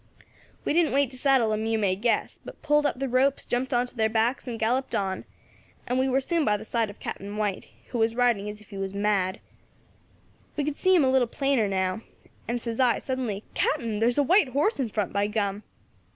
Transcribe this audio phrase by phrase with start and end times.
[0.65, 3.71] We didn't wait to saddle them, you may guess, but pulled up the ropes, jumped
[3.71, 5.25] on to their backs, and galloped on;
[5.85, 8.69] and we war soon by the side of Captain White, who was riding as if
[8.69, 9.39] he was mad.
[10.57, 12.01] We could see them a little plainer now,
[12.47, 15.61] and says I, suddenly, 'Captain, there is a white horse in front, by gum!'